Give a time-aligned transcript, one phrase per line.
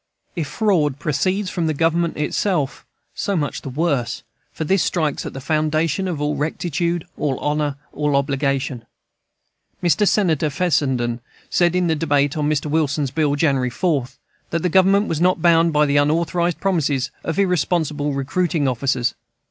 [0.35, 5.39] If fraud proceeds from Government itself, so much the worse, for this strikes at the
[5.39, 8.85] foundation of all rectitude, all honor, all obligation.
[9.83, 10.07] Mr.
[10.07, 11.19] Senator Fessenden
[11.51, 12.65] said, in the debate on Mr.
[12.65, 14.07] Wilson's bill, January 4,
[14.49, 19.13] that the Government was not bound by the unauthorized promises of irresponsible recruiting officers.